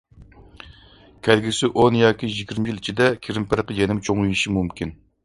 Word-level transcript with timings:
كەلگۈسى 1.27 1.69
ئون 1.81 1.99
ياكى 1.99 2.29
يىگىرمە 2.37 2.71
يىل 2.73 2.79
ئىچىدە، 2.81 3.11
كىرىم 3.27 3.47
پەرقى 3.53 3.79
يەنىمۇ 3.83 4.07
چوڭىيىشى 4.09 4.57
مۇمكىن. 4.57 4.97